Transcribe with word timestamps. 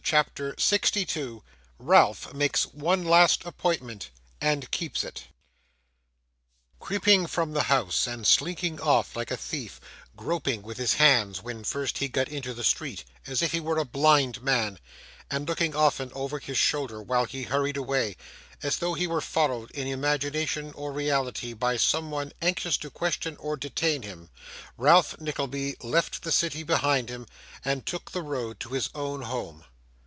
CHAPTER 0.03 0.55
62 0.57 1.41
Ralph 1.79 2.33
makes 2.33 2.65
one 2.65 3.05
last 3.05 3.45
Appointment 3.45 4.09
and 4.41 4.69
keeps 4.69 5.05
it 5.05 5.23
Creeping 6.81 7.27
from 7.27 7.53
the 7.53 7.63
house, 7.69 8.07
and 8.07 8.27
slinking 8.27 8.77
off 8.81 9.15
like 9.15 9.31
a 9.31 9.37
thief; 9.37 9.79
groping 10.17 10.63
with 10.63 10.77
his 10.77 10.95
hands, 10.95 11.41
when 11.41 11.63
first 11.63 11.99
he 11.99 12.09
got 12.09 12.27
into 12.27 12.53
the 12.53 12.63
street, 12.65 13.05
as 13.25 13.41
if 13.41 13.53
he 13.53 13.61
were 13.61 13.77
a 13.77 13.85
blind 13.85 14.41
man; 14.41 14.79
and 15.29 15.47
looking 15.47 15.73
often 15.73 16.11
over 16.11 16.39
his 16.39 16.57
shoulder 16.57 17.01
while 17.01 17.23
he 17.23 17.43
hurried 17.43 17.77
away, 17.77 18.17
as 18.61 18.79
though 18.79 18.95
he 18.95 19.07
were 19.07 19.21
followed 19.21 19.71
in 19.71 19.87
imagination 19.87 20.73
or 20.73 20.91
reality 20.91 21.53
by 21.53 21.77
someone 21.77 22.33
anxious 22.41 22.75
to 22.75 22.89
question 22.89 23.37
or 23.37 23.55
detain 23.55 24.01
him; 24.01 24.29
Ralph 24.75 25.21
Nickleby 25.21 25.77
left 25.81 26.23
the 26.23 26.33
city 26.33 26.63
behind 26.63 27.07
him, 27.07 27.27
and 27.63 27.85
took 27.85 28.11
the 28.11 28.23
road 28.23 28.59
to 28.59 28.69
his 28.71 28.89
own 28.93 29.21
home. 29.21 29.63